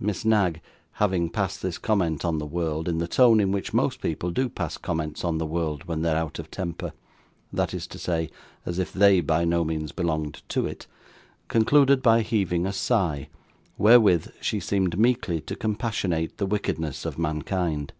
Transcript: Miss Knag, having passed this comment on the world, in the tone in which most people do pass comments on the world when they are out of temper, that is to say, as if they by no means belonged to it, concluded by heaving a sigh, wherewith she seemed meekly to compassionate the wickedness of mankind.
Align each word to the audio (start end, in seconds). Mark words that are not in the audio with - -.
Miss 0.00 0.24
Knag, 0.24 0.62
having 0.92 1.28
passed 1.28 1.60
this 1.60 1.76
comment 1.76 2.24
on 2.24 2.38
the 2.38 2.46
world, 2.46 2.88
in 2.88 2.96
the 2.96 3.06
tone 3.06 3.40
in 3.40 3.52
which 3.52 3.74
most 3.74 4.00
people 4.00 4.30
do 4.30 4.48
pass 4.48 4.78
comments 4.78 5.22
on 5.22 5.36
the 5.36 5.44
world 5.44 5.84
when 5.84 6.00
they 6.00 6.08
are 6.08 6.16
out 6.16 6.38
of 6.38 6.50
temper, 6.50 6.94
that 7.52 7.74
is 7.74 7.86
to 7.88 7.98
say, 7.98 8.30
as 8.64 8.78
if 8.78 8.90
they 8.90 9.20
by 9.20 9.44
no 9.44 9.62
means 9.62 9.92
belonged 9.92 10.40
to 10.48 10.64
it, 10.64 10.86
concluded 11.48 12.00
by 12.00 12.22
heaving 12.22 12.64
a 12.64 12.72
sigh, 12.72 13.28
wherewith 13.76 14.28
she 14.40 14.60
seemed 14.60 14.98
meekly 14.98 15.42
to 15.42 15.54
compassionate 15.54 16.38
the 16.38 16.46
wickedness 16.46 17.04
of 17.04 17.18
mankind. 17.18 17.92